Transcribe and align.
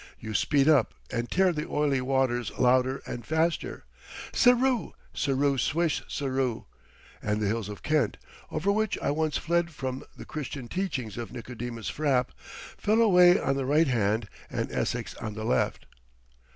You 0.19 0.33
speed 0.33 0.67
up 0.67 0.95
and 1.11 1.29
tear 1.29 1.53
the 1.53 1.67
oily 1.69 2.01
water 2.01 2.43
louder 2.57 3.03
and 3.05 3.23
faster, 3.23 3.83
siroo, 4.33 4.93
siroo 5.13 5.59
swish 5.59 6.01
siroo, 6.09 6.65
and 7.21 7.39
the 7.39 7.45
hills 7.45 7.69
of 7.69 7.83
Kent—over 7.83 8.71
which 8.71 8.97
I 8.97 9.11
once 9.11 9.37
fled 9.37 9.69
from 9.69 10.03
the 10.17 10.25
Christian 10.25 10.67
teachings 10.67 11.19
of 11.19 11.31
Nicodemus 11.31 11.87
Frapp—fall 11.91 12.99
away 12.99 13.39
on 13.39 13.55
the 13.55 13.65
right 13.67 13.87
hand 13.87 14.27
and 14.49 14.71
Essex 14.71 15.13
on 15.17 15.35
the 15.35 15.45
left. 15.45 15.85